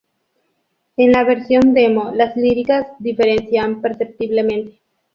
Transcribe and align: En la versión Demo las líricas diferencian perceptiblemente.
En 0.97 1.11
la 1.11 1.23
versión 1.23 1.75
Demo 1.75 2.09
las 2.11 2.35
líricas 2.35 2.87
diferencian 2.97 3.81
perceptiblemente. 3.83 4.79